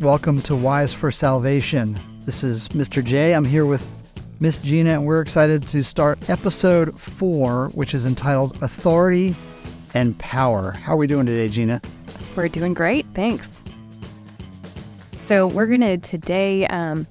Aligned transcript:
Welcome 0.00 0.42
to 0.42 0.54
Wise 0.54 0.92
for 0.92 1.10
Salvation. 1.10 1.98
This 2.24 2.44
is 2.44 2.68
Mr. 2.68 3.04
J. 3.04 3.34
I'm 3.34 3.44
here 3.44 3.66
with 3.66 3.84
Miss 4.38 4.58
Gina, 4.58 4.90
and 4.90 5.04
we're 5.04 5.20
excited 5.20 5.66
to 5.66 5.82
start 5.82 6.30
episode 6.30 6.96
four, 6.96 7.70
which 7.70 7.94
is 7.94 8.06
entitled 8.06 8.62
Authority 8.62 9.34
and 9.94 10.16
Power. 10.20 10.70
How 10.70 10.92
are 10.92 10.96
we 10.96 11.08
doing 11.08 11.26
today, 11.26 11.48
Gina? 11.48 11.82
We're 12.36 12.46
doing 12.46 12.74
great. 12.74 13.06
Thanks. 13.12 13.58
So, 15.26 15.48
we're 15.48 15.66
going 15.66 15.80
to 15.80 15.98
today 15.98 16.68
um, 16.68 17.08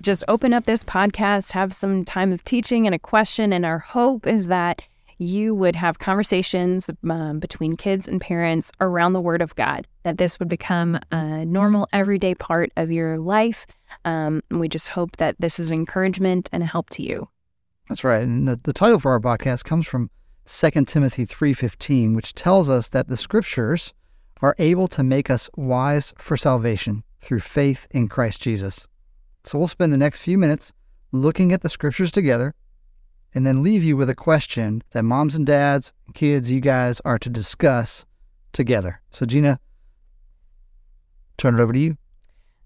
just 0.00 0.22
open 0.28 0.54
up 0.54 0.64
this 0.64 0.84
podcast, 0.84 1.50
have 1.50 1.74
some 1.74 2.04
time 2.04 2.32
of 2.32 2.44
teaching 2.44 2.86
and 2.86 2.94
a 2.94 3.00
question. 3.00 3.52
And 3.52 3.66
our 3.66 3.80
hope 3.80 4.28
is 4.28 4.46
that 4.46 4.86
you 5.18 5.54
would 5.54 5.76
have 5.76 5.98
conversations 5.98 6.88
um, 7.10 7.40
between 7.40 7.76
kids 7.76 8.06
and 8.06 8.20
parents 8.20 8.70
around 8.80 9.12
the 9.12 9.20
Word 9.20 9.42
of 9.42 9.54
God, 9.56 9.86
that 10.04 10.18
this 10.18 10.38
would 10.38 10.48
become 10.48 10.98
a 11.10 11.44
normal, 11.44 11.88
everyday 11.92 12.34
part 12.34 12.70
of 12.76 12.90
your 12.90 13.18
life. 13.18 13.66
Um, 14.04 14.42
we 14.50 14.68
just 14.68 14.90
hope 14.90 15.16
that 15.16 15.36
this 15.38 15.58
is 15.58 15.70
encouragement 15.70 16.48
and 16.52 16.62
a 16.62 16.66
help 16.66 16.88
to 16.90 17.02
you. 17.02 17.28
That's 17.88 18.04
right. 18.04 18.22
And 18.22 18.46
the, 18.46 18.60
the 18.62 18.72
title 18.72 19.00
for 19.00 19.12
our 19.12 19.20
podcast 19.20 19.64
comes 19.64 19.86
from 19.86 20.10
2 20.46 20.84
Timothy 20.86 21.26
3:15, 21.26 22.14
which 22.14 22.34
tells 22.34 22.70
us 22.70 22.88
that 22.90 23.08
the 23.08 23.16
scriptures 23.16 23.92
are 24.40 24.54
able 24.58 24.88
to 24.88 25.02
make 25.02 25.30
us 25.30 25.50
wise 25.56 26.14
for 26.16 26.36
salvation 26.36 27.02
through 27.20 27.40
faith 27.40 27.86
in 27.90 28.08
Christ 28.08 28.40
Jesus. 28.40 28.86
So 29.44 29.58
we'll 29.58 29.68
spend 29.68 29.92
the 29.92 29.98
next 29.98 30.22
few 30.22 30.38
minutes 30.38 30.72
looking 31.10 31.52
at 31.52 31.62
the 31.62 31.68
scriptures 31.68 32.12
together 32.12 32.54
and 33.34 33.46
then 33.46 33.62
leave 33.62 33.84
you 33.84 33.96
with 33.96 34.10
a 34.10 34.14
question 34.14 34.82
that 34.92 35.04
moms 35.04 35.34
and 35.34 35.46
dads, 35.46 35.92
and 36.06 36.14
kids, 36.14 36.50
you 36.50 36.60
guys 36.60 37.00
are 37.04 37.18
to 37.18 37.28
discuss 37.28 38.06
together. 38.52 39.00
So, 39.10 39.26
Gina, 39.26 39.60
turn 41.36 41.58
it 41.58 41.62
over 41.62 41.72
to 41.72 41.78
you. 41.78 41.96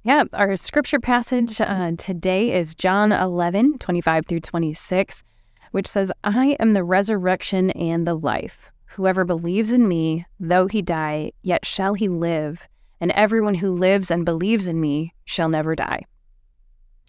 Yeah, 0.04 0.24
our 0.32 0.56
scripture 0.56 0.98
passage 0.98 1.60
uh, 1.60 1.92
today 1.96 2.52
is 2.52 2.74
John 2.74 3.12
11, 3.12 3.78
25 3.78 4.26
through 4.26 4.40
26, 4.40 5.22
which 5.70 5.86
says, 5.86 6.10
I 6.24 6.56
am 6.58 6.72
the 6.72 6.82
resurrection 6.82 7.70
and 7.70 8.06
the 8.06 8.14
life. 8.14 8.72
Whoever 8.86 9.24
believes 9.24 9.72
in 9.72 9.86
me, 9.86 10.26
though 10.40 10.66
he 10.66 10.82
die, 10.82 11.32
yet 11.42 11.64
shall 11.64 11.94
he 11.94 12.08
live, 12.08 12.68
and 13.00 13.12
everyone 13.12 13.54
who 13.54 13.72
lives 13.72 14.10
and 14.10 14.24
believes 14.24 14.66
in 14.66 14.80
me 14.80 15.14
shall 15.24 15.48
never 15.48 15.74
die. 15.74 16.02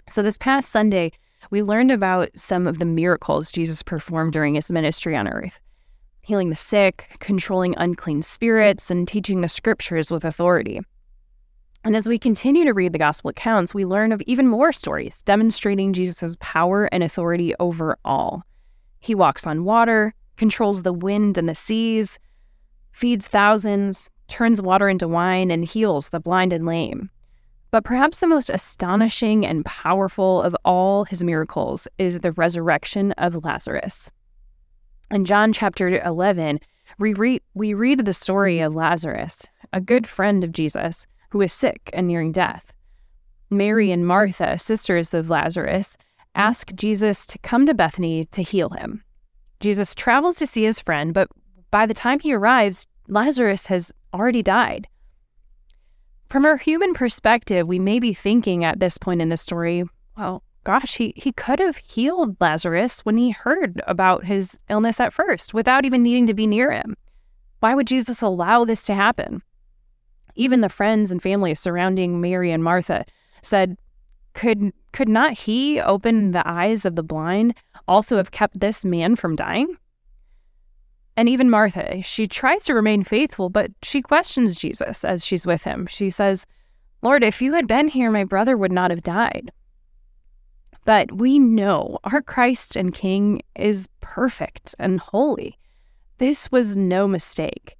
So, 0.09 0.22
this 0.22 0.38
past 0.38 0.70
Sunday, 0.70 1.14
we 1.50 1.62
learned 1.62 1.92
about 1.92 2.30
some 2.36 2.68
of 2.68 2.80
the 2.80 2.86
miracles 2.86 3.52
Jesus 3.52 3.84
performed 3.84 4.34
during 4.34 4.56
his 4.56 4.72
ministry 4.72 5.16
on 5.16 5.28
earth 5.28 5.60
healing 6.24 6.50
the 6.50 6.56
sick, 6.56 7.10
controlling 7.20 7.76
unclean 7.78 8.22
spirits, 8.22 8.90
and 8.90 9.08
teaching 9.08 9.42
the 9.42 9.50
scriptures 9.50 10.10
with 10.10 10.24
authority. 10.24 10.80
And 11.84 11.98
as 11.98 12.08
we 12.08 12.18
continue 12.18 12.64
to 12.64 12.74
read 12.74 12.94
the 12.94 12.98
gospel 12.98 13.30
accounts, 13.30 13.74
we 13.74 13.84
learn 13.84 14.14
of 14.14 14.22
even 14.22 14.48
more 14.48 14.72
stories 14.72 15.22
demonstrating 15.24 15.92
Jesus' 15.92 16.38
power 16.40 16.86
and 16.94 17.04
authority 17.04 17.54
over 17.60 17.98
all. 18.06 18.44
He 19.02 19.14
walks 19.14 19.46
on 19.46 19.66
water, 19.66 20.14
controls 20.38 20.84
the 20.84 20.94
wind 20.94 21.38
and 21.38 21.50
the 21.50 21.56
seas, 21.56 22.20
feeds 22.94 23.28
thousands, 23.28 24.10
turns 24.30 24.62
water 24.62 24.88
into 24.88 25.10
wine, 25.10 25.52
and 25.52 25.66
heals 25.66 26.10
the 26.10 26.22
blind 26.22 26.54
and 26.54 26.66
lame. 26.66 27.10
But 27.74 27.86
perhaps 27.86 28.20
the 28.20 28.28
most 28.28 28.52
astonishing 28.52 29.48
and 29.48 29.66
powerful 29.66 30.44
of 30.44 30.56
all 30.64 31.06
his 31.06 31.24
miracles 31.24 31.88
is 31.98 32.20
the 32.20 32.32
resurrection 32.34 33.14
of 33.14 33.44
Lazarus. 33.44 34.12
In 35.10 35.26
John 35.26 35.52
chapter 35.54 36.00
11, 36.06 36.60
we 37.00 37.16
read, 37.16 37.42
we 37.56 37.74
read 37.74 38.06
the 38.06 38.14
story 38.14 38.58
mm-hmm. 38.58 38.68
of 38.68 38.76
Lazarus, 38.76 39.48
a 39.74 39.82
good 39.82 40.06
friend 40.06 40.44
of 40.44 40.52
Jesus, 40.52 41.08
who 41.32 41.42
is 41.42 41.52
sick 41.52 41.90
and 41.94 42.06
nearing 42.06 42.32
death. 42.32 42.76
Mary 43.50 43.88
mm-hmm. 43.88 43.94
and 43.94 44.08
Martha, 44.08 44.60
sisters 44.60 45.12
of 45.12 45.32
Lazarus, 45.32 45.98
ask 46.36 46.76
Jesus 46.76 47.26
to 47.26 47.40
come 47.40 47.66
to 47.66 47.74
Bethany 47.74 48.26
to 48.26 48.44
heal 48.44 48.70
him. 48.70 49.03
Jesus 49.62 49.96
travels 49.96 50.36
to 50.36 50.46
see 50.46 50.64
his 50.64 50.80
friend, 50.80 51.12
but 51.12 51.28
by 51.72 51.88
the 51.88 51.96
time 51.96 52.20
he 52.20 52.36
arrives, 52.36 52.86
Lazarus 53.08 53.66
has 53.66 53.92
already 54.14 54.44
died. 54.44 54.88
From 56.34 56.46
our 56.46 56.58
human 56.58 56.96
perspective, 56.96 57.68
we 57.68 57.78
may 57.78 58.00
be 58.00 58.12
thinking 58.12 58.64
at 58.64 58.80
this 58.80 58.98
point 58.98 59.22
in 59.22 59.30
the 59.30 59.38
story, 59.38 59.84
well, 60.18 60.42
gosh, 60.64 60.98
he, 60.98 61.14
he 61.16 61.32
could 61.32 61.60
have 61.60 61.78
healed 61.78 62.38
Lazarus 62.42 63.02
when 63.02 63.18
he 63.18 63.30
heard 63.30 63.84
about 63.86 64.26
his 64.26 64.58
illness 64.68 65.00
at 65.00 65.14
first 65.14 65.54
without 65.54 65.86
even 65.86 66.02
needing 66.02 66.26
to 66.26 66.34
be 66.34 66.48
near 66.48 66.72
him. 66.72 66.98
Why 67.60 67.76
would 67.76 67.86
Jesus 67.86 68.24
allow 68.24 68.66
this 68.66 68.82
to 68.86 68.96
happen? 68.96 69.44
Even 70.34 70.62
the 70.62 70.70
friends 70.70 71.12
and 71.12 71.22
family 71.22 71.54
surrounding 71.54 72.20
Mary 72.20 72.50
and 72.50 72.64
Martha 72.64 73.06
said, 73.44 73.78
could, 74.34 74.74
could 74.92 75.10
not 75.10 75.34
he 75.34 75.80
open 75.80 76.32
the 76.32 76.50
eyes 76.50 76.84
of 76.84 76.96
the 76.96 77.04
blind 77.04 77.54
also 77.88 78.18
have 78.18 78.32
kept 78.32 78.60
this 78.60 78.84
man 78.84 79.16
from 79.16 79.36
dying? 79.36 79.78
And 81.16 81.29
even 81.29 81.50
Martha, 81.50 82.01
she 82.01 82.28
tries 82.28 82.63
to 82.63 82.74
remain 82.74 83.03
faithful, 83.03 83.50
but 83.50 83.72
she 83.84 84.01
questions 84.01 84.56
Jesus 84.56 85.03
as 85.03 85.25
she's 85.25 85.46
with 85.46 85.63
him. 85.63 85.85
She 85.88 86.09
says, 86.09 86.46
Lord, 87.01 87.24
if 87.24 87.41
you 87.41 87.53
had 87.53 87.68
been 87.68 87.88
here, 87.88 88.09
my 88.09 88.24
brother 88.24 88.57
would 88.57 88.72
not 88.72 88.90
have 88.90 89.03
died. 89.03 89.52
But 90.85 91.12
we 91.12 91.40
know 91.40 92.00
our 92.03 92.22
Christ 92.22 92.75
and 92.75 92.94
King 92.94 93.41
is 93.56 93.88
perfect 94.02 94.75
and 94.79 95.00
holy. 95.00 95.57
This 96.18 96.52
was 96.52 96.75
no 96.75 97.07
mistake. 97.07 97.75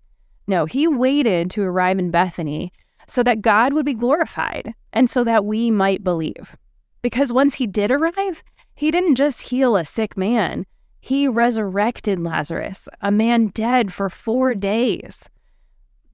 No, 0.47 0.66
he 0.66 0.88
waited 0.88 1.49
to 1.51 1.63
arrive 1.63 1.99
in 1.99 2.11
Bethany 2.11 2.72
so 3.07 3.23
that 3.23 3.41
God 3.41 3.73
would 3.73 3.85
be 3.85 3.93
glorified 3.93 4.73
and 4.93 5.09
so 5.09 5.23
that 5.23 5.45
we 5.45 5.72
might 5.72 6.03
believe. 6.03 6.55
Because 7.01 7.33
once 7.33 7.55
he 7.55 7.67
did 7.67 7.91
arrive, 7.91 8.43
he 8.75 8.91
didn't 8.91 9.16
just 9.16 9.41
heal 9.41 9.75
a 9.75 9.85
sick 9.85 10.17
man, 10.17 10.66
he 11.03 11.28
resurrected 11.28 12.18
Lazarus, 12.18 12.88
a 13.02 13.12
man 13.12 13.47
dead 13.47 13.91
for 13.91 14.09
four 14.09 14.56
days. 14.56 15.30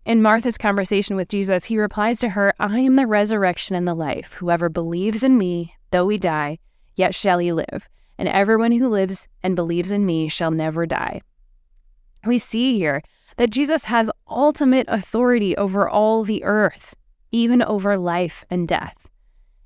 In 0.04 0.24
Martha's 0.24 0.58
conversation 0.58 1.16
with 1.16 1.30
Jesus, 1.30 1.66
he 1.66 1.78
replies 1.78 2.20
to 2.22 2.30
her, 2.30 2.56
I 2.58 2.80
am 2.80 2.96
the 2.96 3.06
resurrection 3.06 3.76
and 3.76 3.88
the 3.88 3.94
life. 3.94 4.34
Whoever 4.34 4.68
believes 4.68 5.24
in 5.24 5.38
me, 5.38 5.76
though 5.92 6.10
he 6.10 6.18
die, 6.18 6.58
yet 6.96 7.14
shall 7.14 7.38
he 7.38 7.54
live. 7.54 7.88
And 8.18 8.28
everyone 8.28 8.72
who 8.72 8.90
lives 8.90 9.28
and 9.44 9.56
believes 9.56 9.92
in 9.92 10.08
me 10.08 10.28
shall 10.28 10.50
never 10.50 10.88
die. 10.88 11.22
We 12.26 12.40
see 12.40 12.76
here 12.76 13.04
that 13.38 13.52
Jesus 13.52 13.86
has 13.86 14.10
ultimate 14.28 14.88
authority 14.90 15.56
over 15.56 15.88
all 15.88 16.24
the 16.24 16.44
earth, 16.44 16.96
even 17.32 17.62
over 17.62 17.96
life 17.96 18.44
and 18.50 18.68
death. 18.68 19.08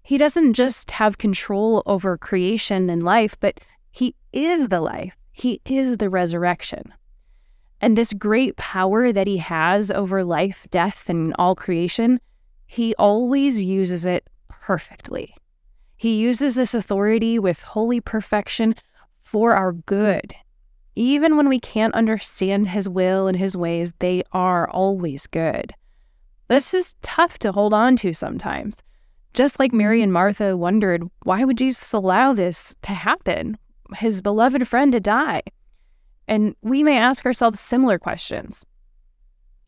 He 0.01 0.17
doesn't 0.17 0.55
just 0.55 0.91
have 0.91 1.17
control 1.17 1.81
over 1.85 2.17
creation 2.17 2.89
and 2.89 3.01
life, 3.01 3.37
but 3.39 3.61
he 3.93 4.15
is 4.31 4.69
the 4.69 4.81
life, 4.81 5.15
He 5.33 5.61
is 5.65 5.97
the 5.97 6.09
resurrection. 6.09 6.91
And 7.79 7.95
this 7.95 8.11
great 8.11 8.57
power 8.57 9.13
that 9.13 9.27
He 9.27 9.37
has 9.37 9.91
over 9.91 10.23
life, 10.23 10.65
death, 10.71 11.09
and 11.09 11.35
all 11.37 11.53
creation, 11.53 12.19
He 12.65 12.95
always 12.95 13.63
uses 13.63 14.03
it 14.03 14.27
perfectly. 14.49 15.35
He 15.95 16.19
uses 16.19 16.55
this 16.55 16.73
authority 16.73 17.37
with 17.37 17.61
holy 17.61 18.01
perfection 18.01 18.73
for 19.21 19.53
our 19.53 19.73
good. 19.73 20.33
Even 20.95 21.37
when 21.37 21.47
we 21.47 21.59
can't 21.59 21.93
understand 21.93 22.69
His 22.69 22.89
will 22.89 23.27
and 23.27 23.37
His 23.37 23.55
ways, 23.55 23.93
they 23.99 24.23
are 24.31 24.67
always 24.71 25.27
good. 25.27 25.71
This 26.47 26.73
is 26.73 26.95
tough 27.03 27.37
to 27.39 27.51
hold 27.51 27.75
on 27.75 27.95
to 27.97 28.11
sometimes. 28.11 28.81
Just 29.35 29.59
like 29.59 29.71
Mary 29.71 30.01
and 30.01 30.11
Martha 30.11 30.57
wondered, 30.57 31.03
why 31.25 31.43
would 31.43 31.59
Jesus 31.59 31.93
allow 31.93 32.33
this 32.33 32.75
to 32.81 32.91
happen? 32.91 33.59
His 33.93 34.21
beloved 34.21 34.67
friend 34.67 34.91
to 34.91 34.99
die? 34.99 35.41
And 36.27 36.55
we 36.61 36.83
may 36.83 36.97
ask 36.97 37.25
ourselves 37.25 37.59
similar 37.59 37.97
questions. 37.97 38.65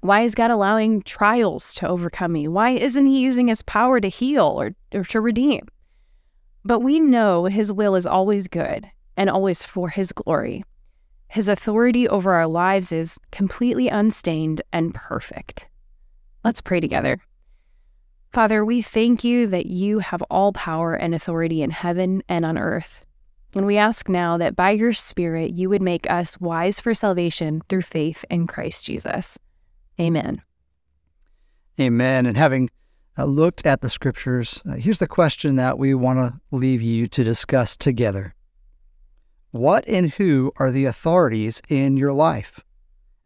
Why 0.06 0.22
is 0.22 0.36
God 0.36 0.52
allowing 0.52 1.02
trials 1.02 1.74
to 1.76 1.88
overcome 1.88 2.32
me? 2.32 2.48
Why 2.48 2.70
isn't 2.72 3.08
He 3.08 3.22
using 3.22 3.48
His 3.48 3.64
power 3.64 4.00
to 4.00 4.08
heal 4.08 4.46
or, 4.62 4.76
or 4.94 5.04
to 5.06 5.20
redeem? 5.20 5.68
But 6.64 6.82
we 6.82 7.00
know 7.00 7.46
His 7.46 7.72
will 7.72 7.96
is 7.96 8.06
always 8.06 8.48
good 8.48 8.90
and 9.18 9.32
always 9.32 9.64
for 9.64 9.90
His 9.90 10.12
glory. 10.12 10.64
His 11.28 11.50
authority 11.50 12.08
over 12.08 12.34
our 12.34 12.46
lives 12.46 12.92
is 12.92 13.18
completely 13.32 13.88
unstained 13.88 14.62
and 14.72 14.94
perfect. 14.94 15.68
Let's 16.44 16.62
pray 16.62 16.80
together. 16.80 17.20
Father, 18.32 18.64
we 18.64 18.84
thank 18.84 19.24
you 19.24 19.48
that 19.48 19.66
you 19.66 20.00
have 20.00 20.22
all 20.24 20.54
power 20.54 20.94
and 20.94 21.16
authority 21.16 21.64
in 21.64 21.72
heaven 21.72 22.22
and 22.30 22.46
on 22.46 22.60
earth. 22.60 23.04
And 23.56 23.66
we 23.66 23.78
ask 23.78 24.10
now 24.10 24.38
that 24.38 24.56
by 24.56 24.72
your 24.72 24.92
Spirit, 24.92 25.54
you 25.54 25.70
would 25.70 25.82
make 25.82 26.10
us 26.10 26.40
wise 26.40 26.82
for 26.82 26.94
salvation 26.94 27.62
through 27.70 27.84
faith 27.84 28.26
in 28.30 28.48
Christ 28.48 28.84
Jesus. 28.84 29.40
Amen. 30.00 30.42
Amen. 31.80 32.26
And 32.26 32.38
having 32.38 32.70
uh, 33.18 33.24
looked 33.24 33.66
at 33.66 33.80
the 33.80 33.90
scriptures, 33.90 34.62
uh, 34.70 34.74
here's 34.74 35.00
the 35.00 35.08
question 35.08 35.56
that 35.56 35.80
we 35.80 35.94
want 35.94 36.20
to 36.20 36.40
leave 36.52 36.82
you 36.82 37.08
to 37.08 37.24
discuss 37.24 37.78
together 37.78 38.36
What 39.52 39.88
and 39.88 40.12
who 40.12 40.52
are 40.58 40.72
the 40.72 40.86
authorities 40.86 41.62
in 41.70 41.96
your 41.96 42.12
life? 42.12 42.60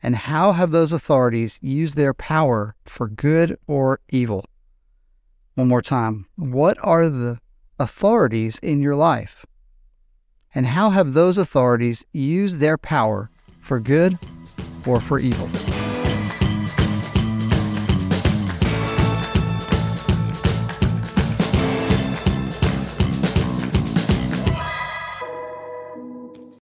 And 0.02 0.16
how 0.16 0.54
have 0.54 0.72
those 0.72 0.94
authorities 0.94 1.60
used 1.62 1.98
their 1.98 2.14
power 2.14 2.76
for 2.86 3.08
good 3.08 3.58
or 3.68 4.00
evil? 4.10 4.46
one 5.60 5.68
more 5.68 5.82
time. 5.82 6.26
What 6.38 6.78
are 6.82 7.10
the 7.10 7.38
authorities 7.78 8.60
in 8.60 8.82
your 8.82 8.96
life? 8.96 9.46
And 10.54 10.66
how 10.66 10.90
have 10.90 11.14
those 11.14 11.38
authorities 11.38 12.06
used 12.12 12.60
their 12.60 12.78
power 12.78 13.30
for 13.62 13.80
good 13.80 14.18
or 14.86 15.00
for 15.00 15.20
evil? 15.20 15.48